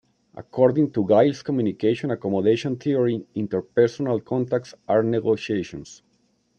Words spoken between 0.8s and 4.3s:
to Giles' Communication Accommodation Theory, interpersonal